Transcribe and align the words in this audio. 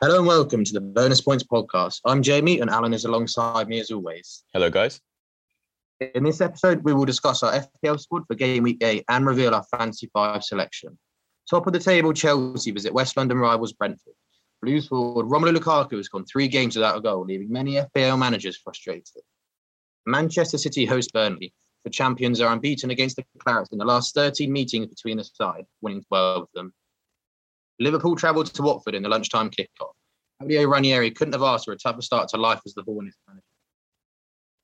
Hello 0.00 0.18
and 0.18 0.28
welcome 0.28 0.62
to 0.62 0.72
the 0.72 0.80
Bonus 0.80 1.20
Points 1.20 1.42
podcast. 1.42 2.02
I'm 2.04 2.22
Jamie 2.22 2.60
and 2.60 2.70
Alon 2.70 2.94
is 2.94 3.04
alongside 3.04 3.66
me 3.66 3.80
as 3.80 3.90
always. 3.90 4.44
Hello, 4.54 4.70
guys. 4.70 5.00
In 6.14 6.22
this 6.22 6.40
episode, 6.40 6.84
we 6.84 6.94
will 6.94 7.04
discuss 7.04 7.42
our 7.42 7.52
FPL 7.52 7.98
squad 7.98 8.22
for 8.28 8.36
game 8.36 8.62
week 8.62 8.80
eight 8.84 9.02
and 9.08 9.26
reveal 9.26 9.56
our 9.56 9.64
fantasy 9.64 10.08
five 10.12 10.44
selection. 10.44 10.96
Top 11.50 11.66
of 11.66 11.72
the 11.72 11.80
table, 11.80 12.12
Chelsea 12.12 12.70
visit 12.70 12.94
West 12.94 13.16
London 13.16 13.38
rivals 13.38 13.72
Brentford. 13.72 14.14
Blues 14.62 14.86
forward 14.86 15.26
Romelu 15.26 15.56
Lukaku 15.56 15.96
has 15.96 16.08
gone 16.08 16.24
three 16.26 16.46
games 16.46 16.76
without 16.76 16.96
a 16.96 17.00
goal, 17.00 17.24
leaving 17.24 17.50
many 17.50 17.72
FPL 17.72 18.20
managers 18.20 18.56
frustrated. 18.56 19.22
Manchester 20.06 20.58
City 20.58 20.86
host 20.86 21.12
Burnley. 21.12 21.52
The 21.82 21.90
champions 21.90 22.40
are 22.40 22.52
unbeaten 22.52 22.92
against 22.92 23.16
the 23.16 23.24
Clarets 23.44 23.72
in 23.72 23.78
the 23.78 23.84
last 23.84 24.14
13 24.14 24.52
meetings 24.52 24.86
between 24.86 25.16
the 25.16 25.24
side, 25.24 25.64
winning 25.80 26.04
12 26.04 26.42
of 26.42 26.48
them. 26.54 26.72
Liverpool 27.80 28.16
travelled 28.16 28.46
to 28.46 28.62
Watford 28.62 28.94
in 28.94 29.02
the 29.02 29.08
lunchtime 29.08 29.50
kickoff. 29.50 29.92
Claudio 30.38 30.68
Ranieri 30.68 31.10
couldn't 31.10 31.34
have 31.34 31.42
asked 31.42 31.64
for 31.64 31.72
a 31.72 31.76
tougher 31.76 32.02
start 32.02 32.28
to 32.28 32.36
life 32.36 32.60
as 32.64 32.74
the 32.74 32.82
Hornets 32.82 33.16
manager. 33.26 33.42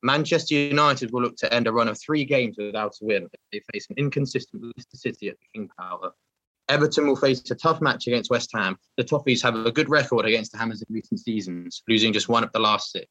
Manchester 0.03 0.55
United 0.55 1.13
will 1.13 1.23
look 1.23 1.37
to 1.37 1.53
end 1.53 1.67
a 1.67 1.73
run 1.73 1.89
of 1.89 1.99
three 1.99 2.25
games 2.25 2.57
without 2.59 2.95
a 3.01 3.05
win. 3.05 3.29
They 3.53 3.63
face 3.73 3.87
an 3.89 3.97
inconsistent 3.97 4.63
Leicester 4.63 4.97
City 4.97 5.29
at 5.29 5.37
the 5.39 5.47
King 5.59 5.71
Power. 5.79 6.13
Everton 6.69 7.07
will 7.07 7.17
face 7.17 7.43
a 7.51 7.55
tough 7.55 7.81
match 7.81 8.07
against 8.07 8.31
West 8.31 8.51
Ham. 8.55 8.77
The 8.97 9.05
Toffees 9.05 9.43
have 9.43 9.55
a 9.55 9.73
good 9.73 9.89
record 9.89 10.27
against 10.27 10.53
the 10.53 10.59
Hammers 10.59 10.83
in 10.83 10.95
recent 10.95 11.21
seasons, 11.21 11.83
losing 11.89 12.13
just 12.13 12.29
one 12.29 12.45
of 12.45 12.53
the 12.53 12.59
last 12.59 12.93
six. 12.93 13.09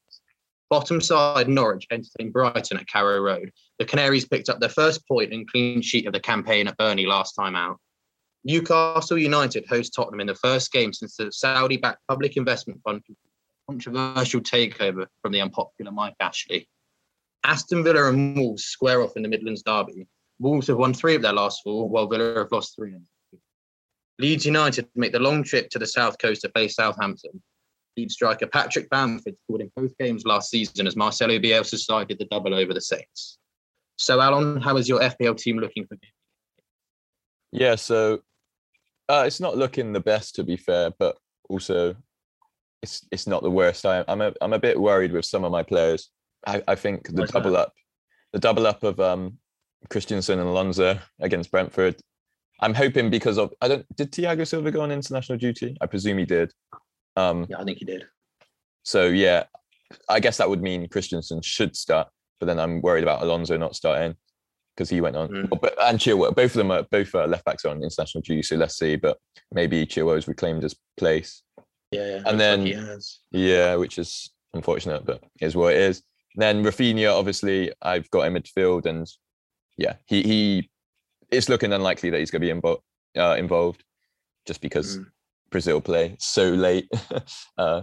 Bottom 0.70 1.00
side 1.00 1.48
Norwich 1.48 1.86
entertained 1.90 2.32
Brighton 2.32 2.78
at 2.78 2.88
Carrow 2.88 3.20
Road. 3.20 3.52
The 3.78 3.84
Canaries 3.84 4.26
picked 4.26 4.48
up 4.48 4.60
their 4.60 4.68
first 4.68 5.06
point 5.06 5.32
and 5.32 5.48
clean 5.48 5.82
sheet 5.82 6.06
of 6.06 6.12
the 6.12 6.20
campaign 6.20 6.68
at 6.68 6.76
Burnley 6.76 7.06
last 7.06 7.34
time 7.34 7.54
out. 7.54 7.78
Newcastle 8.44 9.18
United 9.18 9.66
host 9.66 9.94
Tottenham 9.94 10.20
in 10.20 10.26
the 10.26 10.34
first 10.34 10.70
game 10.70 10.92
since 10.92 11.16
the 11.16 11.32
Saudi-backed 11.32 12.06
public 12.08 12.36
investment 12.36 12.80
fund 12.84 13.02
controversial 13.68 14.40
takeover 14.40 15.06
from 15.22 15.32
the 15.32 15.40
unpopular 15.40 15.90
Mike 15.90 16.14
Ashley. 16.20 16.68
Aston 17.44 17.82
Villa 17.84 18.08
and 18.08 18.36
Wolves 18.36 18.64
square 18.64 19.02
off 19.02 19.16
in 19.16 19.22
the 19.22 19.28
Midlands 19.28 19.62
derby. 19.62 20.06
Wolves 20.38 20.66
have 20.66 20.76
won 20.76 20.92
three 20.92 21.14
of 21.14 21.22
their 21.22 21.32
last 21.32 21.62
four, 21.62 21.88
while 21.88 22.06
Villa 22.06 22.38
have 22.38 22.52
lost 22.52 22.74
three. 22.76 22.94
Leeds 24.18 24.46
United 24.46 24.88
make 24.94 25.12
the 25.12 25.18
long 25.18 25.42
trip 25.42 25.70
to 25.70 25.78
the 25.78 25.86
south 25.86 26.18
coast 26.18 26.42
to 26.42 26.50
face 26.50 26.76
Southampton. 26.76 27.42
Leeds 27.96 28.14
striker 28.14 28.46
Patrick 28.46 28.90
Bamford 28.90 29.36
scored 29.44 29.60
in 29.60 29.70
both 29.76 29.96
games 29.98 30.24
last 30.24 30.50
season 30.50 30.86
as 30.86 30.96
Marcelo 30.96 31.38
Bielsa 31.38 32.08
did 32.08 32.18
the 32.18 32.26
double 32.26 32.54
over 32.54 32.74
the 32.74 32.80
Saints. 32.80 33.38
So, 33.96 34.16
Alon, 34.16 34.60
how 34.60 34.76
is 34.76 34.88
your 34.88 35.00
FPL 35.00 35.36
team 35.38 35.58
looking 35.58 35.86
for? 35.86 35.96
Yeah, 37.52 37.76
so 37.76 38.20
uh, 39.08 39.24
it's 39.26 39.40
not 39.40 39.56
looking 39.56 39.92
the 39.92 40.00
best 40.00 40.34
to 40.36 40.44
be 40.44 40.56
fair, 40.56 40.90
but 40.98 41.16
also 41.48 41.94
it's 42.82 43.06
it's 43.10 43.26
not 43.26 43.42
the 43.42 43.50
worst. 43.50 43.84
I, 43.86 44.04
I'm 44.08 44.20
a 44.20 44.32
I'm 44.40 44.52
a 44.52 44.58
bit 44.58 44.78
worried 44.80 45.12
with 45.12 45.24
some 45.24 45.44
of 45.44 45.52
my 45.52 45.62
players. 45.62 46.10
I, 46.46 46.62
I 46.68 46.74
think 46.74 47.08
the 47.08 47.22
Why's 47.22 47.30
double 47.30 47.52
that? 47.52 47.58
up, 47.68 47.72
the 48.32 48.38
double 48.38 48.66
up 48.66 48.82
of 48.82 49.00
um 49.00 49.38
Christensen 49.90 50.38
and 50.38 50.48
Alonso 50.48 50.98
against 51.20 51.50
Brentford. 51.50 51.96
I'm 52.60 52.74
hoping 52.74 53.10
because 53.10 53.38
of 53.38 53.52
I 53.60 53.68
don't 53.68 53.96
did 53.96 54.12
Thiago 54.12 54.46
Silva 54.46 54.70
go 54.70 54.80
on 54.80 54.90
international 54.92 55.38
duty? 55.38 55.76
I 55.80 55.86
presume 55.86 56.18
he 56.18 56.24
did. 56.24 56.52
Um, 57.16 57.46
Yeah, 57.48 57.60
I 57.60 57.64
think 57.64 57.78
he 57.78 57.84
did. 57.84 58.06
so 58.82 59.06
yeah, 59.06 59.44
I 60.08 60.20
guess 60.20 60.38
that 60.38 60.48
would 60.48 60.62
mean 60.62 60.88
Christensen 60.88 61.42
should 61.42 61.76
start, 61.76 62.08
but 62.40 62.46
then 62.46 62.58
I'm 62.58 62.80
worried 62.80 63.02
about 63.04 63.22
Alonso 63.22 63.56
not 63.56 63.76
starting 63.76 64.16
because 64.76 64.90
he 64.90 65.00
went 65.00 65.16
on. 65.16 65.28
Mm. 65.28 65.60
But 65.60 65.74
and 65.82 65.98
Chilwell, 65.98 66.34
both 66.34 66.52
of 66.52 66.56
them 66.58 66.70
are 66.70 66.82
both 66.90 67.14
uh, 67.14 67.26
left 67.26 67.44
backs 67.44 67.64
on 67.64 67.82
international 67.82 68.22
duty. 68.22 68.42
So 68.42 68.56
let's 68.56 68.76
see, 68.78 68.96
but 68.96 69.18
maybe 69.52 69.86
Chilwell's 69.86 70.28
reclaimed 70.28 70.62
his 70.62 70.74
place. 70.96 71.42
Yeah, 71.90 72.06
yeah. 72.16 72.22
And 72.26 72.40
then- 72.40 72.60
like 72.64 72.68
he 72.68 72.74
has. 72.74 73.20
Yeah, 73.30 73.76
which 73.76 73.98
is 73.98 74.30
unfortunate, 74.52 75.04
but 75.04 75.22
is 75.40 75.54
what 75.56 75.74
it 75.74 75.80
is. 75.80 76.02
Then 76.36 76.64
Rafinha, 76.64 77.16
obviously, 77.16 77.72
I've 77.82 78.10
got 78.10 78.26
in 78.26 78.34
midfield, 78.34 78.86
and 78.86 79.06
yeah, 79.76 79.94
he 80.06 80.22
he 80.22 80.70
it's 81.30 81.48
looking 81.48 81.72
unlikely 81.72 82.10
that 82.10 82.18
he's 82.18 82.30
going 82.30 82.42
to 82.42 82.52
be 82.54 82.60
invo- 82.60 82.80
uh, 83.16 83.36
involved, 83.36 83.84
just 84.46 84.60
because 84.60 84.98
Mm. 84.98 85.06
Brazil 85.50 85.80
play 85.80 86.16
so 86.18 86.48
late. 86.50 86.88
uh, 87.58 87.82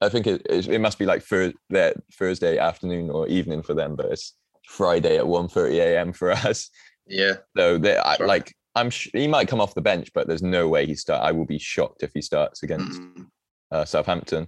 I 0.00 0.08
think 0.08 0.26
it, 0.26 0.42
it 0.50 0.66
it 0.68 0.78
must 0.80 0.98
be 0.98 1.06
like 1.06 1.22
for 1.22 1.52
their 1.68 1.94
Thursday 2.14 2.58
afternoon 2.58 3.10
or 3.10 3.28
evening 3.28 3.62
for 3.62 3.74
them, 3.74 3.94
but 3.94 4.06
it's 4.06 4.34
Friday 4.70 5.18
at 5.18 5.24
1.30 5.24 5.72
a.m. 5.78 6.12
for 6.12 6.30
us. 6.48 6.70
Yeah. 7.06 7.34
So 7.56 7.76
they 7.78 7.96
I, 7.96 8.16
like 8.22 8.54
I'm 8.76 8.88
sh- 8.90 9.10
he 9.12 9.26
might 9.26 9.48
come 9.48 9.60
off 9.60 9.74
the 9.74 9.80
bench, 9.80 10.10
but 10.14 10.28
there's 10.28 10.42
no 10.42 10.68
way 10.68 10.86
he 10.86 10.94
start. 10.94 11.22
I 11.24 11.32
will 11.32 11.44
be 11.44 11.58
shocked 11.58 12.02
if 12.04 12.12
he 12.14 12.22
starts 12.22 12.62
against 12.62 13.00
Mm. 13.00 13.26
uh, 13.72 13.84
Southampton. 13.84 14.46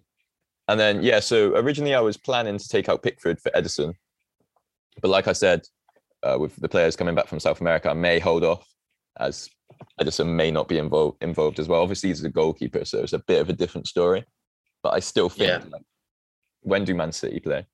And 0.69 0.79
then, 0.79 1.03
yeah, 1.03 1.19
so 1.19 1.57
originally 1.57 1.95
I 1.95 2.01
was 2.01 2.17
planning 2.17 2.57
to 2.57 2.69
take 2.69 2.89
out 2.89 3.03
Pickford 3.03 3.41
for 3.41 3.51
Ederson. 3.51 3.95
But 5.01 5.09
like 5.11 5.27
I 5.27 5.33
said, 5.33 5.63
uh, 6.23 6.37
with 6.39 6.55
the 6.57 6.69
players 6.69 6.95
coming 6.95 7.17
back 7.17 7.27
from 7.27 7.41
South 7.41 7.61
America, 7.61 7.91
I 7.91 7.95
may 7.95 8.21
hold 8.21 8.45
off 8.45 8.65
as 9.19 9.51
Ederson 10.01 10.29
may 10.29 10.53
not 10.53 10.69
be 10.69 10.79
involved 10.79 11.17
involved 11.21 11.59
as 11.59 11.67
well. 11.67 11.83
Obviously, 11.83 12.11
he's 12.11 12.23
a 12.23 12.29
goalkeeper, 12.29 12.85
so 12.85 13.01
it's 13.01 13.13
a 13.13 13.19
bit 13.27 13.41
of 13.41 13.49
a 13.49 13.53
different 13.55 13.89
story. 13.89 14.25
But 14.85 14.95
I 14.95 15.01
still 15.01 15.29
think, 15.29 15.49
Yeah. 15.49 15.65
like, 15.69 15.83
when 16.61 16.85
do 16.85 16.95
Man 16.95 17.11
City 17.11 17.41
play? 17.41 17.67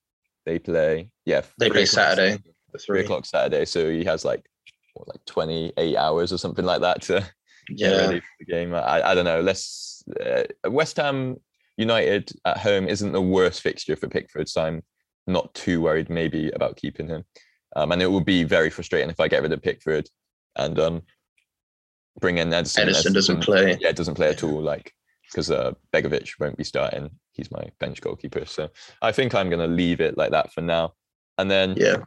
They 0.49 0.59
play, 0.59 1.11
yeah, 1.27 1.43
They 1.59 1.69
play 1.69 1.85
Saturday. 1.85 2.31
Saturday- 2.31 2.55
The 2.73 2.79
three 2.79 2.97
three. 3.01 3.05
o'clock 3.05 3.27
Saturday. 3.27 3.67
So 3.67 3.91
he 3.91 4.03
has 4.05 4.25
like, 4.25 4.49
what, 4.95 5.07
like 5.09 5.23
28 5.27 5.95
hours 5.95 6.33
or 6.33 6.39
something 6.39 6.65
like 6.65 6.81
that 6.81 7.03
to 7.03 7.21
get 7.77 7.91
Yeah. 7.93 7.97
ready 8.07 8.21
for 8.21 8.27
the 8.39 8.45
game. 8.47 8.73
I, 8.75 9.11
I 9.11 9.15
don't 9.15 9.27
know. 9.27 9.43
Let's 9.43 10.03
uh, 10.25 10.45
West 10.71 10.97
Ham 10.97 11.37
United 11.77 12.33
at 12.47 12.57
home 12.57 12.89
isn't 12.89 13.13
the 13.13 13.21
worst 13.21 13.61
fixture 13.61 13.95
for 13.95 14.09
Pickford, 14.09 14.49
so 14.49 14.63
I'm 14.63 14.83
not 15.27 15.53
too 15.53 15.83
worried 15.83 16.09
maybe 16.09 16.51
about 16.53 16.77
keeping 16.77 17.09
him. 17.09 17.25
Um, 17.77 17.93
and 17.93 18.01
it 18.01 18.07
will 18.07 18.23
be 18.25 18.43
very 18.45 18.71
frustrating 18.71 19.11
if 19.11 19.21
I 19.21 19.29
get 19.29 19.43
rid 19.43 19.53
of 19.53 19.61
Pickford 19.61 20.09
and 20.57 20.79
um, 20.81 21.03
bring 22.21 22.39
in 22.39 22.49
Ederson. 22.49 22.87
Ederson 22.89 23.13
doesn't 23.13 23.41
play. 23.43 23.77
Yeah, 23.83 23.93
doesn't 23.93 24.15
play 24.15 24.31
at 24.31 24.43
all. 24.43 24.63
Like 24.63 24.95
because 25.31 25.51
uh, 25.51 25.73
Begovic 25.93 26.41
won't 26.41 26.57
be 26.57 26.65
starting. 26.65 27.11
He's 27.39 27.51
my 27.53 27.71
bench 27.79 28.01
goalkeeper, 28.03 28.45
so 28.45 28.69
I 29.01 29.13
think 29.13 29.33
I'm 29.35 29.49
going 29.49 29.61
to 29.67 29.73
leave 29.75 30.01
it 30.01 30.19
like 30.19 30.33
that 30.33 30.53
for 30.53 30.61
now. 30.61 30.95
And 31.39 31.49
then 31.49 31.75
Yeah. 31.79 31.99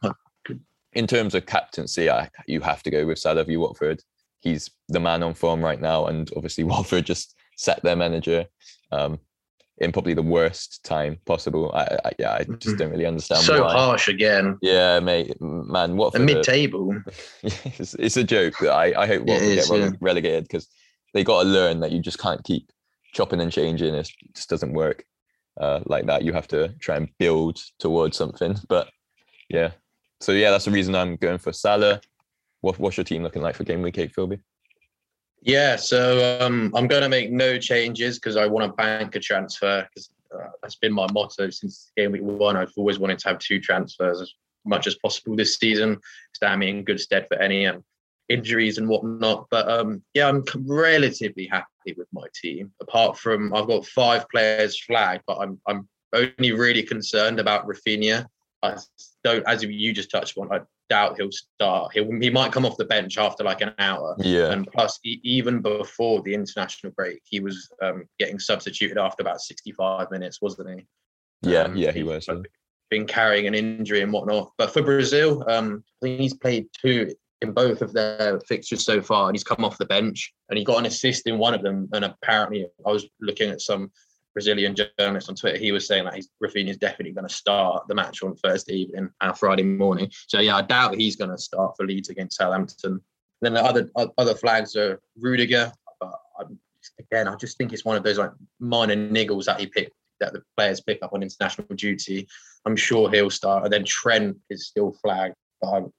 in 0.93 1.07
terms 1.07 1.33
of 1.33 1.45
captaincy, 1.45 2.09
I, 2.09 2.29
you 2.47 2.59
have 2.59 2.83
to 2.83 2.91
go 2.91 3.05
with 3.07 3.17
Salah 3.17 3.45
v 3.45 3.55
Watford. 3.55 4.03
He's 4.41 4.69
the 4.89 4.99
man 4.99 5.23
on 5.23 5.33
form 5.33 5.63
right 5.63 5.79
now, 5.79 6.05
and 6.07 6.29
obviously 6.35 6.63
Watford 6.65 7.05
just 7.05 7.35
set 7.55 7.81
their 7.81 7.95
manager 7.95 8.45
um, 8.91 9.19
in 9.77 9.93
probably 9.93 10.13
the 10.13 10.21
worst 10.21 10.83
time 10.83 11.17
possible. 11.25 11.71
I, 11.73 11.97
I 12.03 12.11
yeah, 12.19 12.33
I 12.33 12.43
just 12.43 12.75
Mhm. 12.75 12.77
don't 12.79 12.91
really 12.91 13.05
understand 13.05 13.43
So 13.43 13.63
why. 13.63 13.71
harsh 13.71 14.09
again. 14.09 14.57
Yeah, 14.61 14.99
mate, 14.99 15.39
man, 15.39 15.91
The 15.91 15.95
Watford. 15.95 16.21
are- 16.21 16.25
mid-table. 16.25 16.93
it's, 17.43 17.93
it's 17.93 18.17
a 18.17 18.23
joke. 18.25 18.61
I, 18.63 18.93
I 18.97 19.07
hope 19.07 19.23
Watford 19.25 19.47
is, 19.47 19.69
get 19.69 19.77
yeah. 19.79 19.91
relegated 20.01 20.43
because 20.43 20.67
they 21.13 21.23
got 21.23 21.43
to 21.43 21.47
learn 21.47 21.79
that 21.79 21.93
you 21.93 22.01
just 22.01 22.19
can't 22.19 22.43
keep 22.43 22.69
chopping 23.13 23.39
and 23.39 23.49
changing. 23.51 23.93
It 23.95 24.09
just 24.35 24.49
doesn't 24.49 24.73
work 24.73 25.05
uh, 25.61 25.79
like 25.85 26.07
that. 26.07 26.23
You 26.23 26.33
have 26.33 26.47
to 26.49 26.69
try 26.79 26.97
and 26.97 27.07
build 27.19 27.61
towards 27.79 28.17
something. 28.17 28.57
But 28.67 28.89
yeah, 29.49 29.71
so 30.19 30.31
yeah, 30.31 30.51
that's 30.51 30.65
the 30.65 30.71
reason 30.71 30.95
I'm 30.95 31.15
going 31.15 31.37
for 31.37 31.53
Salah. 31.53 32.01
What, 32.61 32.79
what's 32.79 32.97
your 32.97 33.03
team 33.03 33.23
looking 33.23 33.41
like 33.41 33.55
for 33.55 33.63
game 33.63 33.81
week 33.81 33.97
eight, 33.97 34.13
Philby? 34.13 34.41
Yeah, 35.41 35.75
so 35.75 36.39
um, 36.41 36.71
I'm 36.75 36.87
going 36.87 37.01
to 37.01 37.09
make 37.09 37.31
no 37.31 37.57
changes 37.57 38.19
because 38.19 38.37
I 38.37 38.45
want 38.45 38.69
to 38.69 38.75
bank 38.75 39.15
a 39.15 39.19
transfer 39.19 39.87
because 39.89 40.09
uh, 40.33 40.49
that's 40.61 40.75
been 40.75 40.93
my 40.93 41.07
motto 41.11 41.49
since 41.49 41.91
game 41.97 42.11
week 42.11 42.21
one. 42.21 42.55
I've 42.55 42.73
always 42.75 42.99
wanted 42.99 43.19
to 43.19 43.29
have 43.29 43.39
two 43.39 43.59
transfers 43.59 44.21
as 44.21 44.33
much 44.65 44.85
as 44.85 44.95
possible 44.95 45.35
this 45.35 45.57
season, 45.57 45.99
stand 46.35 46.59
me 46.59 46.69
in 46.69 46.83
good 46.83 46.99
stead 46.99 47.27
for 47.27 47.37
any 47.37 47.65
um, 47.65 47.83
injuries 48.31 48.77
and 48.77 48.87
whatnot. 48.87 49.47
But 49.51 49.69
um, 49.69 50.01
yeah, 50.13 50.29
I'm 50.29 50.43
relatively 50.65 51.47
happy 51.47 51.93
with 51.97 52.07
my 52.11 52.25
team. 52.33 52.71
Apart 52.81 53.17
from 53.17 53.53
I've 53.53 53.67
got 53.67 53.85
five 53.85 54.27
players 54.29 54.79
flagged, 54.79 55.23
but 55.27 55.37
I'm 55.37 55.59
I'm 55.67 55.87
only 56.13 56.51
really 56.51 56.83
concerned 56.83 57.39
about 57.39 57.67
Rafinha. 57.67 58.25
I 58.63 58.77
don't, 59.23 59.47
as 59.47 59.63
you 59.63 59.93
just 59.93 60.11
touched 60.11 60.37
on, 60.37 60.51
I 60.53 60.61
doubt 60.89 61.17
he'll 61.17 61.31
start. 61.31 61.93
He'll, 61.93 62.11
he 62.19 62.29
might 62.29 62.51
come 62.51 62.65
off 62.65 62.77
the 62.77 62.85
bench 62.85 63.17
after 63.17 63.43
like 63.43 63.61
an 63.61 63.73
hour. 63.79 64.15
Yeah, 64.19 64.51
And 64.51 64.67
plus, 64.71 64.99
e- 65.03 65.19
even 65.23 65.61
before 65.61 66.21
the 66.21 66.33
international 66.33 66.93
break, 66.93 67.21
he 67.25 67.39
was 67.39 67.69
um, 67.81 68.03
getting 68.19 68.37
substituted 68.37 68.99
after 68.99 69.21
about 69.23 69.41
65 69.41 70.11
minutes, 70.11 70.41
wasn't 70.41 70.79
he? 70.79 70.85
yeah, 71.49 71.61
Um, 71.63 71.75
yeah, 71.75 71.91
he 71.91 72.03
was. 72.03 72.29
Been 72.91 73.07
carrying 73.07 73.47
an 73.47 73.55
injury 73.55 74.01
and 74.01 74.11
whatnot. 74.13 74.51
But 74.57 74.71
for 74.71 74.83
Brazil, 74.83 75.43
um, 75.49 75.83
I 76.03 76.05
think 76.05 76.19
he's 76.19 76.35
played 76.35 76.67
two 76.79 77.15
in 77.41 77.51
both 77.51 77.81
of 77.81 77.93
their 77.93 78.39
fixtures 78.47 78.85
so 78.85 79.01
far, 79.01 79.27
and 79.27 79.35
he's 79.35 79.43
come 79.43 79.65
off 79.65 79.77
the 79.77 79.85
bench 79.85 80.33
and 80.49 80.57
he 80.57 80.63
got 80.63 80.77
an 80.77 80.85
assist 80.85 81.27
in 81.27 81.37
one 81.37 81.53
of 81.53 81.63
them. 81.63 81.89
And 81.93 82.05
apparently, 82.05 82.67
I 82.85 82.91
was 82.91 83.07
looking 83.19 83.49
at 83.49 83.61
some 83.61 83.91
Brazilian 84.33 84.75
journalist 84.75 85.29
on 85.29 85.35
Twitter. 85.35 85.57
He 85.57 85.71
was 85.71 85.87
saying 85.87 86.05
that 86.05 86.15
he's 86.15 86.29
Rafinha 86.41 86.69
is 86.69 86.77
definitely 86.77 87.13
going 87.13 87.27
to 87.27 87.33
start 87.33 87.87
the 87.87 87.95
match 87.95 88.23
on 88.23 88.35
Thursday 88.35 88.75
evening 88.75 89.09
and 89.19 89.37
Friday 89.37 89.63
morning. 89.63 90.09
So 90.27 90.39
yeah, 90.39 90.57
I 90.57 90.61
doubt 90.61 90.95
he's 90.95 91.15
going 91.15 91.31
to 91.31 91.37
start 91.37 91.75
for 91.75 91.85
Leeds 91.85 92.09
against 92.09 92.37
Southampton. 92.37 93.01
Then 93.41 93.53
the 93.53 93.63
other 93.63 93.89
other 94.17 94.35
flags 94.35 94.75
are 94.75 95.01
Rudiger. 95.17 95.71
But 95.99 96.13
I'm 96.39 96.59
again, 96.99 97.27
I 97.27 97.35
just 97.35 97.57
think 97.57 97.73
it's 97.73 97.85
one 97.85 97.97
of 97.97 98.03
those 98.03 98.17
like 98.17 98.31
minor 98.59 98.95
niggles 98.95 99.45
that 99.45 99.59
he 99.59 99.67
picked 99.67 99.93
that 100.19 100.33
the 100.33 100.43
players 100.55 100.81
pick 100.81 100.99
up 101.01 101.13
on 101.13 101.23
international 101.23 101.67
duty. 101.75 102.27
I'm 102.65 102.75
sure 102.75 103.09
he'll 103.09 103.31
start, 103.31 103.63
and 103.63 103.73
then 103.73 103.83
Trent 103.83 104.37
is 104.49 104.67
still 104.67 104.95
flagged. 105.01 105.35
But 105.61 105.89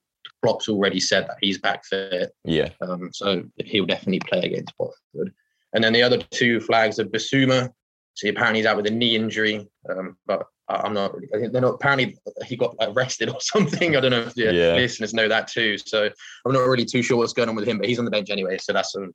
Klopp's 0.43 0.69
already 0.69 1.01
said 1.01 1.27
that 1.29 1.37
he's 1.41 1.59
back 1.59 1.85
fit, 1.85 2.33
Yeah. 2.45 2.71
um, 2.81 3.11
so 3.13 3.45
he'll 3.65 3.87
definitely 3.87 4.21
play 4.29 4.41
against 4.41 4.75
Watford. 4.79 5.33
And 5.75 5.83
then 5.83 5.93
the 5.93 6.03
other 6.03 6.19
two 6.19 6.61
flags 6.61 6.99
are 6.99 7.05
Bissouma. 7.05 7.71
So 8.15 8.29
apparently 8.29 8.59
he's 8.61 8.67
out 8.67 8.77
with 8.77 8.87
a 8.87 8.91
knee 8.91 9.17
injury, 9.17 9.67
um, 9.89 10.17
but 10.27 10.47
I'm 10.69 10.93
not 10.93 11.15
really. 11.15 11.29
I 11.35 11.39
think 11.39 11.53
they're 11.53 11.63
not. 11.63 11.75
Apparently 11.75 12.17
he 12.45 12.57
got 12.57 12.75
arrested 12.81 13.31
or 13.31 13.37
something. 13.41 13.97
I 13.97 14.01
don't 14.01 14.11
know 14.11 14.21
if 14.23 14.35
the 14.35 14.53
Yeah. 14.53 14.75
listeners 14.75 15.15
know 15.15 15.29
that 15.29 15.49
too. 15.49 15.79
So 15.79 16.11
I'm 16.45 16.53
not 16.53 16.67
really 16.67 16.85
too 16.85 17.03
sure 17.03 17.17
what's 17.17 17.33
going 17.33 17.49
on 17.49 17.55
with 17.57 17.67
him, 17.67 17.79
but 17.79 17.89
he's 17.89 17.99
on 17.99 18.05
the 18.05 18.11
bench 18.11 18.29
anyway. 18.31 18.59
So 18.59 18.73
that's 18.73 18.95
um, 18.97 19.13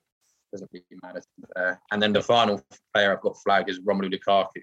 doesn't 0.52 0.70
really 0.74 0.86
matter. 1.04 1.80
And 1.92 2.02
then 2.02 2.14
the 2.14 2.22
final 2.24 2.62
player 2.94 3.12
I've 3.12 3.22
got 3.22 3.38
flagged 3.44 3.70
is 3.70 3.80
Romelu 3.82 4.12
Lukaku. 4.14 4.62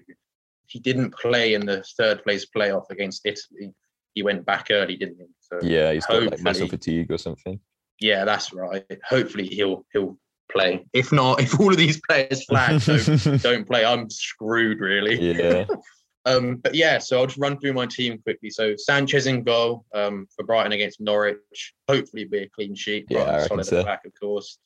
He 0.67 0.79
didn't 0.79 1.13
play 1.15 1.53
in 1.53 1.65
the 1.65 1.83
third 1.97 2.23
place 2.23 2.45
playoff 2.45 2.89
against 2.89 3.25
Italy. 3.25 3.73
He 4.15 4.23
went 4.23 4.45
back 4.45 4.67
early, 4.71 4.97
didn't 4.97 5.17
he? 5.19 5.27
So 5.41 5.59
Yeah. 5.61 5.91
He's 5.93 6.05
got 6.07 6.23
like 6.23 6.41
muscle 6.41 6.67
fatigue 6.67 7.11
or 7.11 7.17
something. 7.19 7.59
yeah, 7.99 8.25
that's 8.25 8.51
right. 8.51 8.83
Hopefully 9.07 9.47
he'll 9.47 9.85
he'll 9.93 10.17
play. 10.51 10.85
If 10.93 11.11
not, 11.11 11.41
if 11.45 11.59
all 11.59 11.71
of 11.71 11.77
these 11.77 12.01
players 12.09 12.43
flag 12.45 12.81
don't, 12.81 13.41
don't 13.43 13.67
play, 13.67 13.85
I'm 13.85 14.09
screwed 14.09 14.79
really. 14.79 15.19
yeah. 15.21 15.65
Um, 16.27 16.55
but 16.55 16.73
yeah, 16.73 16.97
so 16.97 17.19
I'll 17.19 17.27
just 17.27 17.37
run 17.37 17.59
through 17.59 17.73
my 17.73 17.85
team 17.85 18.17
quickly. 18.17 18.49
So 18.49 18.73
Sanchez 18.75 19.27
in 19.27 19.43
goal 19.43 19.85
um, 19.93 20.27
for 20.35 20.43
Brighton 20.43 20.71
against 20.71 20.99
Norwich. 20.99 21.73
Hopefully 21.87 22.25
be 22.25 22.39
a 22.39 22.49
clean 22.49 22.73
sheet. 22.73 23.05
Yeah, 23.09 23.19
I 23.19 23.23
Brighton 23.23 23.35
reckon 23.35 23.47
solid 23.47 23.67
at 23.67 23.77
the 23.77 23.83
back, 23.83 24.05
of 24.05 24.13
course. 24.19 24.57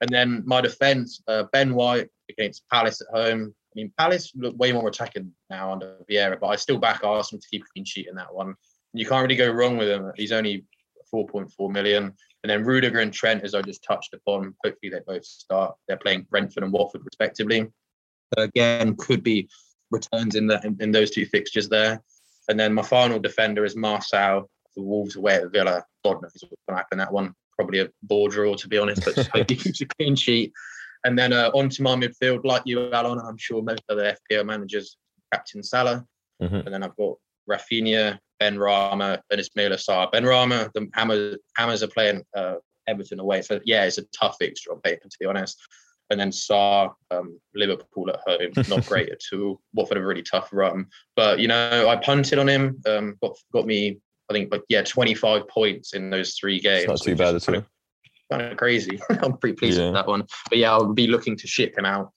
And 0.00 0.10
then 0.10 0.44
my 0.46 0.60
defence, 0.60 1.20
uh, 1.26 1.44
Ben 1.52 1.74
White 1.74 2.10
against 2.30 2.62
Palace 2.70 3.00
at 3.00 3.08
home. 3.12 3.52
I 3.52 3.74
mean, 3.74 3.92
Palace 3.98 4.30
look 4.36 4.56
way 4.56 4.70
more 4.70 4.86
attacking 4.86 5.32
now 5.50 5.72
under 5.72 5.96
Vieira, 6.08 6.38
but 6.38 6.46
I 6.46 6.56
still 6.56 6.78
back 6.78 7.02
Arsenal 7.02 7.40
to 7.40 7.48
keep 7.48 7.62
a 7.62 7.66
clean 7.74 7.84
sheet 7.84 8.06
in 8.06 8.14
that 8.14 8.32
one. 8.32 8.54
You 8.94 9.06
can't 9.06 9.22
really 9.22 9.36
go 9.36 9.50
wrong 9.50 9.76
with 9.76 9.88
him. 9.88 10.12
He's 10.16 10.32
only 10.32 10.64
4.4 11.12 11.70
million. 11.70 12.14
And 12.42 12.50
then 12.50 12.64
Rudiger 12.64 13.00
and 13.00 13.12
Trent, 13.12 13.42
as 13.42 13.54
I 13.54 13.62
just 13.62 13.82
touched 13.82 14.14
upon, 14.14 14.54
hopefully 14.64 14.90
they 14.90 15.00
both 15.06 15.24
start. 15.24 15.74
They're 15.88 15.96
playing 15.96 16.26
Brentford 16.30 16.62
and 16.62 16.72
Watford 16.72 17.02
respectively. 17.04 17.66
Again, 18.36 18.96
could 18.96 19.22
be 19.22 19.48
returns 19.90 20.34
in 20.34 20.46
that 20.48 20.64
in, 20.64 20.76
in 20.80 20.92
those 20.92 21.10
two 21.10 21.26
fixtures 21.26 21.68
there. 21.68 22.02
And 22.48 22.58
then 22.60 22.74
my 22.74 22.82
final 22.82 23.18
defender 23.18 23.64
is 23.64 23.76
Marçal 23.76 24.44
for 24.74 24.84
Wolves 24.84 25.16
away 25.16 25.36
at 25.36 25.52
Villa. 25.52 25.84
God 26.04 26.20
knows 26.20 26.32
what's 26.34 26.42
going 26.42 26.56
to 26.70 26.74
happen 26.76 26.86
in 26.92 26.98
that 26.98 27.12
one. 27.12 27.34
Probably 27.56 27.80
a 27.80 27.88
ball 28.02 28.28
draw, 28.28 28.54
to 28.54 28.68
be 28.68 28.78
honest, 28.78 29.04
but 29.04 29.14
just 29.14 29.30
hope 29.30 29.48
he 29.48 29.56
keeps 29.56 29.80
a 29.80 29.86
clean 29.86 30.16
sheet. 30.16 30.52
And 31.04 31.18
then 31.18 31.32
uh, 31.32 31.50
onto 31.54 31.82
my 31.82 31.94
midfield, 31.94 32.44
like 32.44 32.62
you, 32.64 32.80
Alon, 32.80 33.20
I'm 33.20 33.36
sure 33.36 33.62
most 33.62 33.82
other 33.88 34.16
FPL 34.30 34.46
managers, 34.46 34.96
Captain 35.32 35.62
Salah. 35.62 36.04
Mhm. 36.42 36.64
And 36.64 36.74
then 36.74 36.82
I've 36.82 36.96
got 36.96 37.16
Rafinha, 37.48 38.18
Benrahma, 38.52 39.20
and 39.30 39.40
Ismaila 39.40 39.74
Sarr. 39.74 40.10
Ben 40.12 40.24
Rama, 40.24 40.70
the 40.74 40.88
Hammers, 40.94 41.36
Hammers 41.56 41.82
are 41.82 41.88
playing 41.88 42.22
uh, 42.36 42.56
Everton 42.86 43.20
away. 43.20 43.42
So, 43.42 43.60
yeah, 43.64 43.84
it's 43.84 43.98
a 43.98 44.04
tough 44.18 44.36
fixture 44.38 44.72
on 44.72 44.80
paper, 44.80 45.08
to 45.08 45.16
be 45.18 45.26
honest. 45.26 45.58
And 46.10 46.20
then 46.20 46.30
Sarr, 46.30 46.92
um, 47.10 47.40
Liverpool 47.54 48.10
at 48.10 48.20
home, 48.26 48.50
not 48.68 48.86
great 48.92 49.08
at 49.08 49.20
all. 49.32 49.60
Watford 49.72 49.96
a 49.98 50.04
really 50.04 50.22
tough 50.22 50.50
run. 50.52 50.86
But, 51.16 51.38
you 51.38 51.48
know, 51.48 51.88
I 51.88 51.96
punted 51.96 52.38
on 52.38 52.48
him, 52.48 52.80
um, 52.86 53.16
got, 53.22 53.36
got 53.52 53.66
me, 53.66 53.98
I 54.30 54.34
think, 54.34 54.52
like, 54.52 54.62
yeah, 54.68 54.82
25 54.82 55.48
points 55.48 55.94
in 55.94 56.10
those 56.10 56.34
three 56.34 56.60
games. 56.60 56.84
It's 56.84 56.88
not 56.88 57.02
too 57.02 57.16
bad 57.16 57.34
at 57.34 57.48
all. 57.48 57.64
kind 58.30 58.42
of 58.42 58.56
crazy. 58.58 59.00
I'm 59.22 59.36
pretty 59.38 59.56
pleased 59.56 59.78
Yeah. 59.78 59.86
with 59.86 59.94
that 59.94 60.06
one. 60.06 60.24
But 60.50 60.58
yeah, 60.58 60.72
I'll 60.72 60.92
be 60.92 61.06
looking 61.06 61.36
to 61.38 61.46
ship 61.46 61.76
him 61.76 61.86
out 61.86 62.10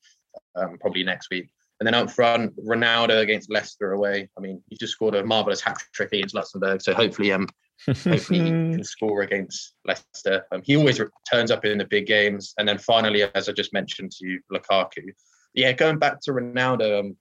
um, 0.56 0.78
probably 0.80 1.04
next 1.04 1.30
week. 1.32 1.50
And 1.80 1.86
then 1.86 1.94
up 1.94 2.10
front, 2.10 2.54
Ronaldo 2.66 3.22
against 3.22 3.52
Leicester 3.52 3.92
away. 3.92 4.30
I 4.36 4.42
mean, 4.42 4.64
he 4.68 4.78
just 4.78 4.94
scored 4.94 5.14
a 5.14 5.24
marvelous 5.24 5.62
hat 5.62 5.78
trick 5.94 6.12
against 6.12 6.34
Luxembourg, 6.34 6.82
so 6.82 6.94
hopefully, 6.94 7.32
um, 7.32 7.48
hopefully 7.86 8.40
he 8.40 8.50
can 8.50 8.84
score 8.84 9.22
against 9.22 9.76
Leicester. 9.86 10.46
Um, 10.52 10.62
he 10.64 10.76
always 10.76 11.00
re- 11.00 11.08
turns 11.32 11.52
up 11.52 11.66
in 11.66 11.78
the 11.78 11.86
big 11.86 12.08
games. 12.08 12.54
And 12.58 12.68
then 12.68 12.80
finally, 12.80 13.24
as 13.36 13.48
I 13.48 13.52
just 13.52 13.74
mentioned 13.74 14.12
to 14.14 14.28
you, 14.28 14.42
Lukaku. 14.52 15.14
Yeah, 15.54 15.72
going 15.74 16.00
back 16.00 16.20
to 16.22 16.32
Ronaldo, 16.32 17.00
um, 17.00 17.18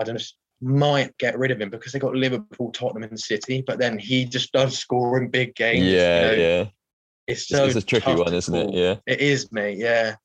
I 0.00 0.04
don't 0.04 0.16
know, 0.16 0.20
might 0.60 1.16
get 1.18 1.38
rid 1.38 1.50
of 1.50 1.60
him 1.60 1.70
because 1.70 1.92
they 1.92 1.98
got 1.98 2.14
Liverpool, 2.14 2.72
Tottenham, 2.72 3.04
and 3.04 3.18
City. 3.18 3.62
But 3.64 3.78
then 3.78 3.98
he 3.98 4.24
just 4.24 4.52
does 4.52 4.76
score 4.76 5.20
in 5.22 5.30
big 5.30 5.54
games. 5.54 5.84
you 5.84 5.96
yeah. 5.96 6.20
know. 6.20 6.32
Yeah. 6.32 6.66
It's 7.26 7.42
It's, 7.42 7.48
so 7.48 7.64
it's 7.64 7.76
a 7.76 7.82
tricky 7.82 8.14
one, 8.14 8.34
isn't 8.34 8.54
it? 8.54 8.74
Yeah. 8.74 8.96
It 9.06 9.20
is, 9.20 9.50
mate. 9.52 9.78
Yeah. 9.78 10.16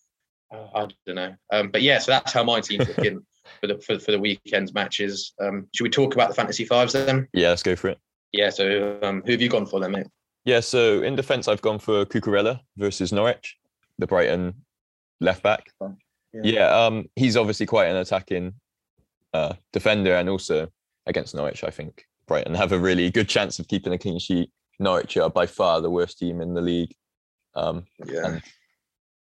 Uh, 0.53 0.67
I 0.73 0.87
don't 1.05 1.15
know. 1.15 1.35
Um, 1.51 1.69
but 1.69 1.81
yeah, 1.81 1.99
so 1.99 2.11
that's 2.11 2.33
how 2.33 2.43
my 2.43 2.59
team's 2.59 2.87
looking 2.87 3.25
for 3.61 3.67
the 3.67 3.77
for, 3.79 3.99
for 3.99 4.11
the 4.11 4.19
weekend's 4.19 4.73
matches. 4.73 5.33
Um, 5.41 5.67
should 5.73 5.83
we 5.83 5.89
talk 5.89 6.13
about 6.13 6.29
the 6.29 6.35
fantasy 6.35 6.65
fives 6.65 6.93
then? 6.93 7.27
Yeah. 7.33 7.49
Let's 7.49 7.63
go 7.63 7.75
for 7.75 7.89
it. 7.89 7.97
Yeah. 8.31 8.49
So 8.49 8.97
um, 9.01 9.23
who 9.25 9.31
have 9.31 9.41
you 9.41 9.49
gone 9.49 9.65
for 9.65 9.79
then, 9.79 9.91
mate? 9.91 10.07
Yeah, 10.45 10.61
so 10.61 11.03
in 11.03 11.15
defence, 11.15 11.47
I've 11.47 11.61
gone 11.61 11.79
for 11.79 12.05
Cucurella 12.05 12.61
versus 12.77 13.11
Norwich, 13.11 13.57
the 13.99 14.07
Brighton 14.07 14.53
left 15.19 15.43
back. 15.43 15.67
Yeah. 16.33 16.41
Yeah, 16.43 16.85
um, 16.85 17.05
he's 17.15 17.35
obviously 17.35 17.65
quite 17.65 17.87
an 17.87 17.97
attacking 17.97 18.53
uh, 19.33 19.53
defender, 19.73 20.15
and 20.15 20.29
also 20.29 20.69
against 21.05 21.35
Norwich, 21.35 21.63
I 21.63 21.69
think 21.69 22.05
Brighton 22.25 22.55
have 22.55 22.71
a 22.71 22.79
really 22.79 23.11
good 23.11 23.27
chance 23.27 23.59
of 23.59 23.67
keeping 23.67 23.93
a 23.93 23.97
clean 23.97 24.17
sheet. 24.17 24.49
Norwich 24.79 25.17
are 25.17 25.29
by 25.29 25.45
far 25.45 25.81
the 25.81 25.89
worst 25.89 26.17
team 26.17 26.41
in 26.41 26.53
the 26.53 26.61
league. 26.61 26.95
Um, 27.55 27.85
Yeah. 28.05 28.39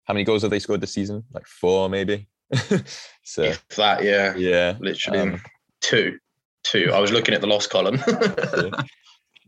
How 0.06 0.14
many 0.14 0.24
goals 0.24 0.42
have 0.42 0.52
they 0.52 0.60
scored 0.60 0.82
this 0.82 0.94
season? 0.94 1.24
Like 1.32 1.48
four, 1.48 1.90
maybe. 1.90 2.28
so 3.24 3.44
If 3.44 3.68
that, 3.70 4.04
yeah, 4.04 4.36
yeah, 4.36 4.76
literally 4.80 5.20
um, 5.20 5.42
two, 5.82 6.18
two. 6.64 6.92
I 6.94 7.00
was 7.00 7.12
looking 7.12 7.34
at 7.34 7.42
the 7.42 7.48
loss 7.48 7.68
column. 7.68 7.98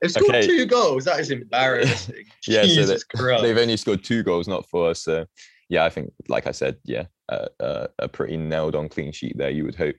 They've 0.02 0.12
scored 0.12 0.30
Okay. 0.36 0.48
two 0.48 0.66
goals. 0.66 1.06
That 1.06 1.20
is 1.20 1.32
embarrassing. 1.32 2.26
Yeah, 2.48 2.62
so 2.62 2.68
Jesus 2.68 3.04
Christ. 3.04 3.42
they've 3.42 3.58
only 3.58 3.78
scored 3.78 4.04
two 4.04 4.22
goals, 4.22 4.48
not 4.48 4.68
four. 4.70 4.94
So 4.94 5.26
yeah, 5.70 5.84
I 5.84 5.90
think, 5.90 6.12
like 6.28 6.46
I 6.46 6.52
said, 6.52 6.76
yeah, 6.84 7.06
uh, 7.30 7.48
uh, 7.60 7.88
a 8.00 8.08
pretty 8.08 8.38
nailed 8.38 8.76
on 8.76 8.88
clean 8.90 9.12
sheet 9.12 9.36
there. 9.38 9.50
You 9.50 9.64
would 9.66 9.76
hope. 9.76 9.96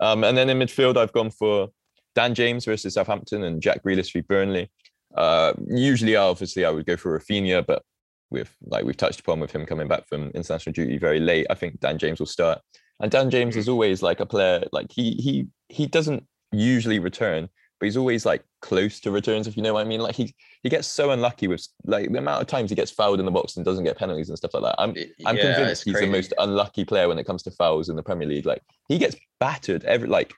Um, 0.00 0.22
and 0.22 0.36
then 0.38 0.48
in 0.48 0.58
midfield, 0.58 0.96
I've 0.96 1.12
gone 1.12 1.30
for 1.30 1.70
Dan 2.14 2.34
James 2.34 2.66
versus 2.66 2.94
Southampton 2.94 3.42
and 3.42 3.60
Jack 3.60 3.82
Grealish 3.82 4.12
v 4.12 4.20
Burnley. 4.20 4.70
Uh, 5.16 5.54
usually, 5.68 6.14
obviously, 6.14 6.64
I 6.64 6.70
would 6.70 6.86
go 6.86 6.96
for 6.96 7.18
Rafinha, 7.18 7.66
but 7.66 7.82
with 8.30 8.54
like 8.62 8.84
we've 8.84 8.96
touched 8.96 9.20
upon 9.20 9.40
with 9.40 9.52
him 9.52 9.66
coming 9.66 9.88
back 9.88 10.06
from 10.08 10.30
international 10.30 10.72
duty 10.72 10.98
very 10.98 11.20
late, 11.20 11.46
I 11.50 11.54
think 11.54 11.80
Dan 11.80 11.98
James 11.98 12.18
will 12.18 12.26
start. 12.26 12.60
And 13.00 13.10
Dan 13.10 13.30
James 13.30 13.56
is 13.56 13.66
mm. 13.66 13.72
always 13.72 14.02
like 14.02 14.20
a 14.20 14.26
player 14.26 14.64
like 14.72 14.90
he 14.92 15.12
he 15.12 15.46
he 15.68 15.86
doesn't 15.86 16.24
usually 16.52 16.98
return, 16.98 17.48
but 17.78 17.86
he's 17.86 17.96
always 17.96 18.26
like 18.26 18.44
close 18.60 19.00
to 19.00 19.10
returns 19.10 19.46
if 19.46 19.56
you 19.56 19.62
know 19.62 19.74
what 19.74 19.86
I 19.86 19.88
mean. 19.88 20.00
Like 20.00 20.16
he 20.16 20.34
he 20.62 20.68
gets 20.68 20.88
so 20.88 21.10
unlucky 21.10 21.46
with 21.46 21.66
like 21.84 22.10
the 22.10 22.18
amount 22.18 22.42
of 22.42 22.48
times 22.48 22.70
he 22.70 22.76
gets 22.76 22.90
fouled 22.90 23.20
in 23.20 23.26
the 23.26 23.32
box 23.32 23.56
and 23.56 23.64
doesn't 23.64 23.84
get 23.84 23.96
penalties 23.96 24.28
and 24.28 24.38
stuff 24.38 24.54
like 24.54 24.64
that. 24.64 24.74
I'm 24.78 24.94
I'm 25.26 25.36
Yeah, 25.36 25.54
convinced 25.54 25.84
he's 25.84 25.94
crazy. 25.94 26.06
the 26.06 26.12
most 26.12 26.32
unlucky 26.38 26.84
player 26.84 27.08
when 27.08 27.18
it 27.18 27.24
comes 27.24 27.42
to 27.44 27.50
fouls 27.52 27.88
in 27.88 27.96
the 27.96 28.02
Premier 28.02 28.26
League. 28.26 28.46
Like 28.46 28.62
he 28.88 28.98
gets 28.98 29.16
battered 29.38 29.84
every 29.84 30.08
like 30.08 30.32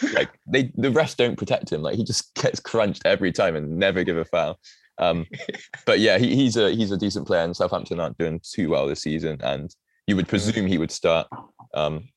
like 0.14 0.30
they 0.46 0.70
the 0.74 0.88
refs 0.88 1.16
don't 1.16 1.36
protect 1.36 1.72
him. 1.72 1.82
Like 1.82 1.96
he 1.96 2.04
just 2.04 2.34
gets 2.34 2.60
crunched 2.60 3.02
every 3.04 3.32
time 3.32 3.56
and 3.56 3.78
never 3.78 4.04
give 4.04 4.16
a 4.16 4.24
foul. 4.24 4.58
Um, 5.02 5.26
but 5.86 6.00
yeah, 6.00 6.18
he, 6.18 6.34
he's 6.34 6.56
a 6.56 6.70
he's 6.70 6.90
a 6.90 6.96
decent 6.96 7.26
player, 7.26 7.42
and 7.42 7.56
Southampton 7.56 8.00
aren't 8.00 8.18
doing 8.18 8.40
too 8.42 8.70
well 8.70 8.86
this 8.86 9.02
season. 9.02 9.40
And 9.42 9.74
you 10.06 10.16
would 10.16 10.28
presume 10.28 10.66
he 10.66 10.78
would 10.78 10.90
start 10.90 11.26
um, 11.74 12.08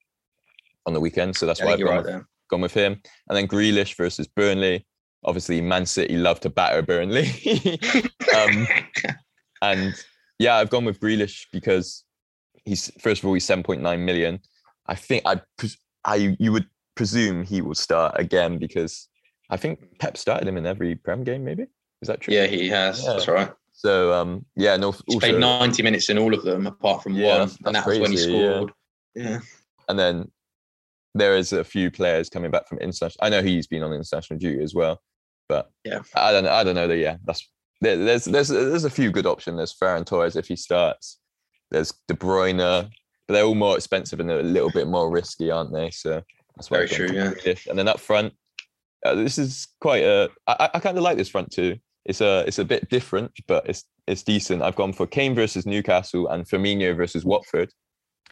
on 0.86 0.94
the 0.94 1.00
weekend, 1.00 1.36
so 1.36 1.46
that's 1.46 1.62
I 1.62 1.66
why 1.66 1.74
I've 1.74 1.80
gone, 1.80 1.88
right 1.88 2.06
with, 2.06 2.24
gone 2.50 2.62
with 2.62 2.74
him. 2.74 3.02
And 3.28 3.38
then 3.38 3.48
Grealish 3.48 3.96
versus 3.96 4.28
Burnley. 4.28 4.86
Obviously, 5.24 5.60
Man 5.60 5.86
City 5.86 6.18
love 6.18 6.40
to 6.42 6.50
batter 6.50 6.84
Burnley. 6.84 7.28
um, 8.38 8.68
and 9.62 9.96
yeah, 10.38 10.56
I've 10.56 10.70
gone 10.70 10.86
with 10.86 11.00
Grealish 11.00 11.48
because 11.52 12.04
he's 12.64 12.92
first 13.02 13.22
of 13.22 13.28
all 13.28 13.34
he's 13.34 13.46
seven 13.46 13.64
point 13.64 13.82
nine 13.82 14.06
million. 14.06 14.40
I 14.88 14.96
think 14.96 15.24
I 15.26 15.42
I 16.04 16.36
you 16.40 16.52
would 16.52 16.68
presume 16.96 17.44
he 17.44 17.62
will 17.62 17.76
start 17.76 18.20
again 18.20 18.58
because 18.58 19.10
I 19.50 19.58
think 19.58 20.00
Pep 20.00 20.18
started 20.18 20.48
him 20.48 20.58
in 20.58 20.66
every 20.66 20.96
Prem 20.96 21.24
game. 21.24 21.44
Maybe 21.44 21.68
is 22.06 22.08
that 22.10 22.22
true? 22.22 22.34
yeah, 22.34 22.46
he 22.46 22.70
has. 22.70 23.04
Yeah. 23.04 23.14
That's 23.14 23.28
right. 23.28 23.52
So 23.74 24.14
um 24.14 24.46
yeah 24.56 24.78
no 24.78 24.92
He's 24.92 25.02
also 25.16 25.20
played 25.20 25.40
90 25.40 25.84
minutes 25.84 26.10
in 26.10 26.18
all 26.18 26.34
of 26.34 26.44
them, 26.44 26.68
apart 26.68 27.04
from 27.04 27.14
Yeah, 27.16 27.28
one, 27.28 27.38
that's- 27.40 27.58
and 27.66 27.76
that's 27.76 27.86
that 27.86 27.90
was 27.92 28.00
when 28.00 28.12
he 28.12 28.18
crazy, 28.18 28.32
yeah. 28.32 28.54
scored. 28.54 28.72
Yeah. 29.16 29.40
and 29.90 30.00
then 30.00 30.32
there 31.16 31.36
is 31.36 31.52
a 31.54 31.64
few 31.64 31.90
players 31.92 32.30
coming 32.30 32.52
back 32.52 32.68
from 32.68 32.78
international. 32.80 33.26
I 33.26 33.30
know 33.30 33.42
he's 33.42 33.68
been 33.68 33.84
on 33.84 33.92
international 33.94 34.38
duty 34.40 34.62
as 34.64 34.74
well, 34.76 35.02
but 35.50 35.72
Yeah. 35.84 36.00
I 36.16 36.32
don't 36.32 36.44
know. 36.44 36.52
I 36.52 36.64
don't 36.64 36.76
know 36.76 36.88
that. 36.88 36.98
Yeah, 36.98 37.18
that's 37.26 37.50
there, 37.82 37.98
there's 37.98 38.26
there's 38.26 38.50
there's 38.50 38.84
a 38.86 38.90
few 38.90 39.12
good 39.12 39.26
options. 39.26 39.58
There's 39.58 39.74
Ferran 39.78 40.06
Torres 40.06 40.36
if 40.36 40.48
he 40.48 40.56
starts. 40.56 41.20
There's 41.72 41.94
De 42.08 42.14
Bruyne, 42.14 42.58
but 43.28 43.34
they're 43.34 43.44
all 43.46 43.56
more 43.56 43.76
expensive 43.76 44.20
and 44.20 44.30
a 44.32 44.42
little 44.44 44.70
bit 44.72 44.88
more 44.88 45.10
risky, 45.10 45.52
aren't 45.52 45.74
they? 45.74 45.90
So 45.92 46.22
that's 46.56 46.70
why 46.72 46.86
Very 46.86 47.08
true, 47.08 47.34
yeah. 47.46 47.56
And 47.70 47.78
then 47.80 47.88
up 47.88 48.00
front, 48.00 48.34
uh, 49.06 49.16
this 49.16 49.38
is 49.38 49.68
quite 49.82 50.04
a. 50.04 50.30
I, 50.48 50.70
I 50.76 50.80
kind 50.80 50.98
of 50.98 51.04
like 51.04 51.18
this 51.18 51.30
front 51.30 51.52
too. 51.52 51.78
It's 52.06 52.22
a 52.22 52.44
it's 52.48 52.60
a 52.60 52.66
bit 52.66 52.90
different, 52.90 53.32
but 53.48 53.68
it's 53.68 53.84
it's 54.08 54.24
decent. 54.24 54.62
I've 54.62 54.76
gone 54.76 54.94
for 54.94 55.08
Kane 55.08 55.34
versus 55.36 55.66
Newcastle 55.66 56.28
and 56.28 56.46
Firmino 56.46 56.96
versus 56.96 57.26
Watford. 57.26 57.72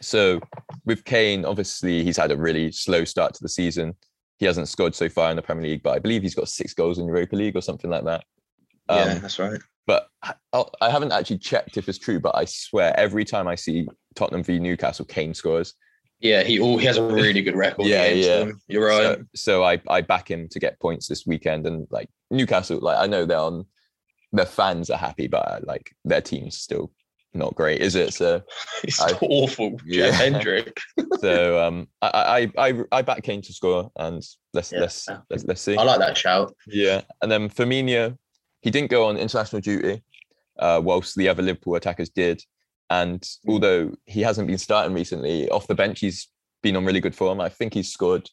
so 0.00 0.40
with 0.84 1.04
Kane, 1.04 1.44
obviously 1.44 2.04
he's 2.04 2.16
had 2.16 2.30
a 2.30 2.36
really 2.36 2.70
slow 2.72 3.04
start 3.04 3.34
to 3.34 3.42
the 3.42 3.48
season. 3.48 3.94
He 4.38 4.46
hasn't 4.46 4.68
scored 4.68 4.94
so 4.94 5.08
far 5.08 5.30
in 5.30 5.36
the 5.36 5.42
Premier 5.42 5.64
League, 5.70 5.82
but 5.82 5.94
I 5.94 5.98
believe 5.98 6.22
he's 6.22 6.34
got 6.34 6.48
six 6.48 6.74
goals 6.74 6.98
in 6.98 7.06
Europa 7.06 7.36
League 7.36 7.56
or 7.56 7.62
something 7.62 7.90
like 7.90 8.04
that. 8.04 8.24
yeah, 8.90 8.96
Um, 9.14 9.20
that's 9.20 9.38
right. 9.38 9.60
but 9.86 10.08
I, 10.22 10.34
I 10.80 10.90
haven't 10.90 11.12
actually 11.12 11.38
checked 11.38 11.76
if 11.76 11.88
it's 11.88 11.98
true. 11.98 12.18
But 12.20 12.34
I 12.36 12.44
swear, 12.44 12.98
every 12.98 13.24
time 13.24 13.46
I 13.48 13.54
see 13.54 13.86
Tottenham 14.14 14.42
v 14.42 14.58
Newcastle, 14.58 15.04
Kane 15.04 15.34
scores. 15.34 15.74
Yeah, 16.20 16.42
he 16.42 16.58
all 16.60 16.78
he 16.78 16.86
has 16.86 16.96
a 16.96 17.02
really 17.02 17.42
good 17.42 17.56
record. 17.56 17.86
Yeah, 17.86 18.06
yeah. 18.08 18.38
them. 18.38 18.60
You're 18.68 18.86
right. 18.86 19.18
So, 19.18 19.24
so 19.34 19.64
I 19.64 19.80
I 19.88 20.00
back 20.00 20.30
him 20.30 20.48
to 20.50 20.58
get 20.58 20.80
points 20.80 21.06
this 21.08 21.26
weekend, 21.26 21.66
and 21.66 21.86
like 21.90 22.08
Newcastle, 22.30 22.78
like 22.80 22.98
I 22.98 23.06
know 23.06 23.26
they're 23.26 23.38
on, 23.38 23.66
their 24.32 24.46
fans 24.46 24.90
are 24.90 24.96
happy, 24.98 25.26
but 25.26 25.46
uh, 25.46 25.60
like 25.64 25.94
their 26.04 26.20
team's 26.22 26.56
still 26.58 26.90
not 27.34 27.54
great, 27.56 27.80
is 27.80 27.94
it? 27.96 28.14
So 28.14 28.40
it's 28.84 29.00
I- 29.00 29.12
awful. 29.22 29.78
Yeah. 29.84 30.06
Yeah, 30.06 30.12
Hendrick. 30.22 30.78
so 31.20 31.62
um 31.66 31.88
I 32.00 32.50
I 32.56 32.68
I 32.70 32.82
I 32.92 33.02
back 33.02 33.22
Kane 33.22 33.42
to 33.42 33.52
score, 33.52 33.90
and 33.96 34.22
let's 34.54 34.72
Yeah. 34.72 34.80
let's 34.80 35.08
let's 35.28 35.44
let's 35.44 35.60
see. 35.60 35.76
I 35.76 35.82
like 35.82 35.98
that 35.98 36.16
shout. 36.16 36.54
Yeah, 36.66 37.02
and 37.22 37.30
then 37.30 37.48
Firmino, 37.50 38.16
he 38.62 38.70
didn't 38.70 38.90
go 38.90 39.06
on 39.08 39.16
international 39.18 39.60
duty, 39.60 40.02
uh, 40.58 40.80
whilst 40.82 41.16
the 41.16 41.28
other 41.28 41.42
Liverpool 41.42 41.74
attackers 41.74 42.08
did. 42.08 42.40
And 42.90 43.26
although 43.48 43.92
he 44.06 44.20
hasn't 44.22 44.46
been 44.46 44.58
starting 44.58 44.94
recently, 44.94 45.48
off 45.50 45.66
the 45.66 45.74
bench 45.74 46.00
he's 46.00 46.28
been 46.62 46.76
on 46.76 46.84
really 46.84 47.00
good 47.00 47.14
form. 47.14 47.40
I 47.40 47.48
think 47.48 47.74
he's 47.74 47.92
scored 47.92 48.28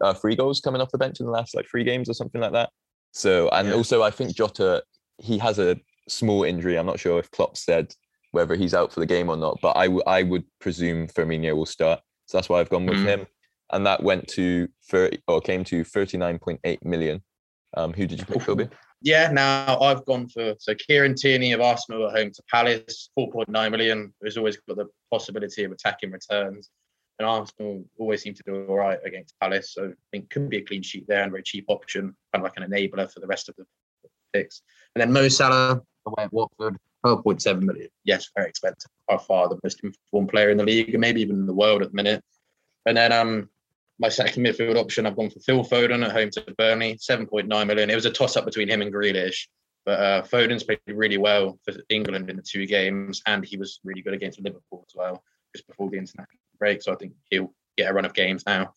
uh, 0.00 0.14
three 0.14 0.36
goals 0.36 0.60
coming 0.60 0.80
off 0.80 0.90
the 0.92 0.98
bench 0.98 1.20
in 1.20 1.26
the 1.26 1.32
last 1.32 1.54
like 1.54 1.66
three 1.68 1.84
games 1.84 2.08
or 2.08 2.14
something 2.14 2.40
like 2.40 2.52
that. 2.52 2.70
So 3.12 3.48
and 3.50 3.68
Yeah. 3.68 3.74
also 3.74 4.02
I 4.02 4.10
think 4.10 4.34
Jota 4.36 4.82
he 5.18 5.36
has 5.38 5.58
a 5.58 5.76
small 6.08 6.44
injury. 6.44 6.78
I'm 6.78 6.86
not 6.86 6.98
sure 7.00 7.18
if 7.18 7.30
Klopp 7.30 7.56
said 7.56 7.92
whether 8.32 8.54
he's 8.54 8.74
out 8.74 8.92
for 8.92 9.00
the 9.00 9.06
game 9.06 9.28
or 9.28 9.36
not, 9.36 9.58
but 9.60 9.76
I 9.76 9.86
w- 9.86 10.02
I 10.06 10.22
would 10.22 10.44
presume 10.60 11.08
Firmino 11.08 11.54
will 11.56 11.66
start. 11.66 12.00
So 12.26 12.38
that's 12.38 12.48
why 12.48 12.60
I've 12.60 12.70
gone 12.70 12.86
with 12.86 12.98
Mm. 12.98 13.04
him. 13.06 13.26
And 13.72 13.86
that 13.86 14.02
went 14.02 14.28
to 14.28 14.68
30 14.88 15.18
or 15.28 15.40
came 15.40 15.64
to 15.64 15.84
39.8 15.84 16.84
million. 16.84 17.22
Um, 17.74 17.92
who 17.92 18.06
did 18.06 18.18
you 18.18 18.26
pick, 18.26 18.42
Philby? 18.42 18.70
Yeah, 19.02 19.30
now 19.32 19.80
I've 19.80 20.04
gone 20.04 20.28
for 20.28 20.54
so 20.58 20.74
Kieran 20.74 21.14
Tierney 21.14 21.52
of 21.52 21.62
Arsenal 21.62 22.06
at 22.06 22.18
home 22.18 22.30
to 22.32 22.42
Palace, 22.50 23.08
4.9 23.18 23.70
million. 23.70 24.12
Who's 24.20 24.36
always 24.36 24.58
got 24.58 24.76
the 24.76 24.88
possibility 25.10 25.64
of 25.64 25.72
attacking 25.72 26.10
returns. 26.10 26.68
And 27.18 27.26
Arsenal 27.26 27.82
always 27.98 28.20
seem 28.20 28.34
to 28.34 28.42
do 28.44 28.66
all 28.68 28.76
right 28.76 28.98
against 29.02 29.40
Palace. 29.40 29.72
So 29.72 29.86
I 29.86 29.92
think 30.10 30.28
could 30.28 30.50
be 30.50 30.58
a 30.58 30.62
clean 30.62 30.82
sheet 30.82 31.06
there 31.08 31.22
and 31.22 31.30
a 31.30 31.32
very 31.32 31.42
cheap 31.42 31.64
option, 31.68 32.14
kind 32.32 32.36
of 32.36 32.42
like 32.42 32.58
an 32.58 32.70
enabler 32.70 33.10
for 33.10 33.20
the 33.20 33.26
rest 33.26 33.48
of 33.48 33.56
the 33.56 33.64
picks. 34.34 34.60
And 34.94 35.00
then 35.00 35.12
Mo 35.14 35.28
Salah 35.28 35.80
away 36.06 36.24
at 36.24 36.32
Watford, 36.32 36.76
12.7 37.04 37.62
million. 37.62 37.88
Yes, 38.04 38.28
very 38.36 38.50
expensive. 38.50 38.90
By 39.08 39.16
far 39.16 39.48
the 39.48 39.58
most 39.62 39.80
informed 39.82 40.28
player 40.28 40.50
in 40.50 40.58
the 40.58 40.64
league, 40.64 40.90
and 40.90 41.00
maybe 41.00 41.22
even 41.22 41.36
in 41.36 41.46
the 41.46 41.54
world 41.54 41.82
at 41.82 41.90
the 41.90 41.96
minute. 41.96 42.22
And 42.86 42.96
then 42.96 43.12
um 43.12 43.48
my 44.00 44.08
second 44.08 44.44
midfield 44.44 44.76
option, 44.76 45.06
I've 45.06 45.14
gone 45.14 45.30
for 45.30 45.40
Phil 45.40 45.62
Foden 45.62 46.04
at 46.04 46.12
home 46.12 46.30
to 46.30 46.54
Burnley, 46.56 46.96
7.9 46.96 47.66
million. 47.66 47.90
It 47.90 47.94
was 47.94 48.06
a 48.06 48.10
toss 48.10 48.36
up 48.36 48.46
between 48.46 48.68
him 48.68 48.80
and 48.80 48.92
Grealish, 48.92 49.46
but 49.84 50.00
uh, 50.00 50.22
Foden's 50.22 50.64
played 50.64 50.80
really 50.86 51.18
well 51.18 51.58
for 51.64 51.74
England 51.90 52.30
in 52.30 52.36
the 52.36 52.42
two 52.42 52.66
games, 52.66 53.22
and 53.26 53.44
he 53.44 53.58
was 53.58 53.78
really 53.84 54.00
good 54.00 54.14
against 54.14 54.40
Liverpool 54.40 54.84
as 54.88 54.94
well, 54.96 55.22
just 55.54 55.68
before 55.68 55.90
the 55.90 55.98
international 55.98 56.38
break. 56.58 56.82
So 56.82 56.92
I 56.92 56.96
think 56.96 57.12
he'll 57.28 57.52
get 57.76 57.90
a 57.90 57.92
run 57.92 58.06
of 58.06 58.14
games 58.14 58.42
now. 58.46 58.72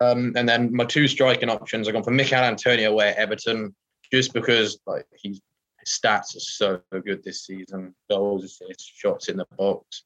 Um, 0.00 0.32
and 0.34 0.48
then 0.48 0.74
my 0.74 0.86
two 0.86 1.08
striking 1.08 1.50
options, 1.50 1.86
I've 1.86 1.94
gone 1.94 2.02
for 2.02 2.10
Michail 2.10 2.42
Antonio 2.42 2.90
away 2.90 3.10
at 3.10 3.16
Everton, 3.16 3.74
just 4.10 4.32
because 4.32 4.78
like 4.86 5.04
he's 5.14 5.42
his 5.80 6.00
stats 6.02 6.34
are 6.36 6.40
so 6.40 6.80
good 7.04 7.22
this 7.22 7.44
season, 7.44 7.94
goals, 8.08 8.44
assists, 8.44 8.90
shots 8.96 9.28
in 9.28 9.36
the 9.36 9.46
box 9.58 10.04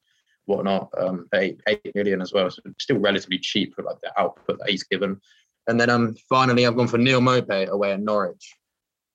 whatnot, 0.49 0.89
um, 0.99 1.27
eight 1.35 1.61
eight 1.69 1.95
million 1.95 2.21
as 2.21 2.33
well. 2.33 2.51
So 2.51 2.63
still 2.81 2.99
relatively 2.99 3.39
cheap 3.39 3.75
for 3.75 3.83
like 3.83 4.01
the 4.03 4.13
output 4.21 4.59
that 4.59 4.71
he's 4.71 4.83
given. 4.85 5.21
And 5.69 5.81
then 5.81 5.91
um 5.91 6.17
finally 6.29 6.67
I've 6.67 6.77
gone 6.77 6.89
for 6.89 6.99
Neal 6.99 7.21
Maupay 7.21 7.69
away 7.69 7.93
at 7.93 8.01
Norwich. 8.01 8.55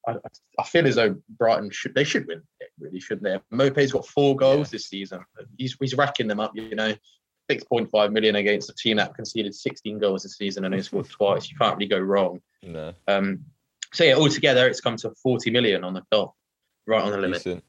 I, 0.07 0.15
I- 0.59 0.63
feel 0.63 0.87
as 0.87 0.95
though 0.95 1.15
Brighton 1.37 1.69
should 1.71 1.95
they 1.95 2.03
should 2.03 2.27
win 2.27 2.41
it 2.59 2.69
really, 2.79 2.99
shouldn't 2.99 3.23
they? 3.23 3.55
Maupay's 3.57 3.91
got 3.91 4.07
four 4.07 4.35
goals 4.35 4.69
this 4.69 4.87
season. 4.87 5.19
He's 5.57 5.75
he's 5.79 5.95
racking 5.95 6.27
them 6.27 6.39
up, 6.39 6.51
you 6.55 6.75
know. 6.75 6.93
6.5 7.51 8.11
million 8.13 8.37
against 8.37 8.69
a 8.69 8.73
team 8.73 8.95
that 8.97 9.13
conceded 9.15 9.53
16 9.53 9.99
goals 9.99 10.23
this 10.23 10.37
season 10.37 10.63
and 10.63 10.73
he 10.73 10.81
scored 10.81 11.09
twice. 11.09 11.49
You 11.51 11.57
can't 11.57 11.75
really 11.75 11.89
go 11.89 11.99
wrong. 11.99 12.39
No, 12.63 12.93
Um, 13.09 13.43
so 13.93 14.05
yeah, 14.05 14.15
altogether 14.15 14.65
it's 14.67 14.79
come 14.79 14.95
to 14.97 15.11
40 15.21 15.51
million 15.51 15.83
on 15.83 15.93
the 15.93 16.03
dot, 16.09 16.33
right 16.87 17.01
on 17.03 17.11
the 17.11 17.17
limit. 17.17 17.39
decent. 17.43 17.63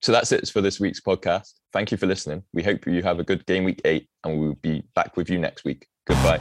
So 0.00 0.12
that's 0.12 0.32
it 0.32 0.48
for 0.48 0.60
this 0.60 0.78
week's 0.78 1.00
podcast. 1.00 1.54
Thank 1.72 1.90
you 1.90 1.96
for 1.96 2.06
listening. 2.06 2.44
We 2.52 2.62
hope 2.62 2.86
you 2.86 3.02
have 3.02 3.18
a 3.18 3.24
good 3.24 3.44
game 3.46 3.64
week 3.64 3.80
eight, 3.84 4.08
and 4.24 4.38
we'll 4.38 4.54
be 4.54 4.84
back 4.94 5.16
with 5.16 5.28
you 5.28 5.38
next 5.38 5.64
week. 5.64 5.86
Goodbye. 6.06 6.40